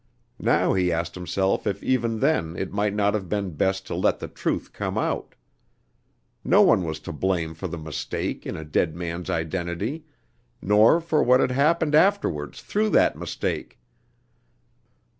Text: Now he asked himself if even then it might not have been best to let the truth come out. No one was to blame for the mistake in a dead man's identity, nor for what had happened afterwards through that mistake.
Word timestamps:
Now 0.39 0.73
he 0.73 0.91
asked 0.91 1.13
himself 1.13 1.67
if 1.67 1.83
even 1.83 2.21
then 2.21 2.55
it 2.55 2.73
might 2.73 2.95
not 2.95 3.13
have 3.13 3.29
been 3.29 3.51
best 3.51 3.85
to 3.85 3.93
let 3.93 4.17
the 4.17 4.27
truth 4.27 4.73
come 4.73 4.97
out. 4.97 5.35
No 6.43 6.63
one 6.63 6.83
was 6.83 6.99
to 7.01 7.11
blame 7.11 7.53
for 7.53 7.67
the 7.67 7.77
mistake 7.77 8.43
in 8.43 8.57
a 8.57 8.65
dead 8.65 8.95
man's 8.95 9.29
identity, 9.29 10.05
nor 10.59 11.01
for 11.01 11.21
what 11.21 11.39
had 11.39 11.51
happened 11.51 11.93
afterwards 11.93 12.63
through 12.63 12.89
that 12.89 13.15
mistake. 13.15 13.79